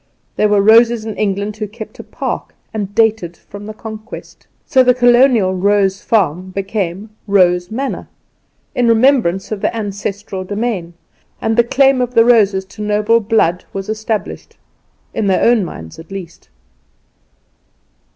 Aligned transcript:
There 0.35 0.49
were 0.49 0.63
Roses 0.63 1.05
in 1.05 1.15
England 1.15 1.57
who 1.57 1.67
kept 1.67 1.99
a 1.99 2.03
park 2.03 2.55
and 2.73 2.95
dated 2.95 3.37
from 3.37 3.67
the 3.67 3.73
Conquest. 3.75 4.47
So 4.65 4.81
the 4.81 4.95
colonial 4.95 5.53
"Rose 5.53 6.01
Farm" 6.01 6.49
became 6.49 7.11
"Rose 7.27 7.69
Manor" 7.69 8.07
in 8.73 8.87
remembrance 8.87 9.51
of 9.51 9.61
the 9.61 9.75
ancestral 9.77 10.43
domain, 10.43 10.95
and 11.39 11.55
the 11.55 11.63
claim 11.63 12.01
of 12.01 12.15
the 12.15 12.25
Roses 12.25 12.65
to 12.65 12.81
noble 12.81 13.19
blood 13.19 13.63
was 13.73 13.89
established 13.89 14.57
in 15.13 15.27
their 15.27 15.43
own 15.43 15.63
minds 15.63 15.99
at 15.99 16.09
least. 16.09 16.49